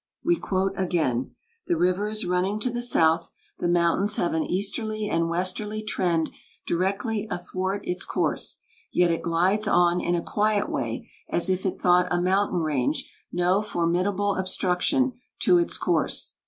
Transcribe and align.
We 0.23 0.35
quote 0.35 0.73
again: 0.77 1.35
"The 1.67 1.77
river 1.77 2.07
is 2.07 2.25
running 2.25 2.59
to 2.61 2.71
the 2.71 2.81
south; 2.81 3.31
the 3.59 3.67
mountains 3.67 4.15
have 4.15 4.33
an 4.33 4.41
easterly 4.43 5.07
and 5.07 5.29
westerly 5.29 5.83
trend 5.83 6.31
directly 6.65 7.27
athwart 7.29 7.85
its 7.87 8.03
course, 8.03 8.57
yet 8.91 9.11
it 9.11 9.21
glides 9.21 9.67
on 9.67 10.01
in 10.01 10.15
a 10.15 10.23
quiet 10.23 10.69
way 10.69 11.07
as 11.29 11.51
if 11.51 11.67
it 11.67 11.79
thought 11.79 12.07
a 12.09 12.19
mountain 12.19 12.61
range 12.61 13.11
no 13.31 13.61
formidable 13.61 14.37
obstruction 14.37 15.13
to 15.41 15.59
its 15.59 15.77
course. 15.77 16.35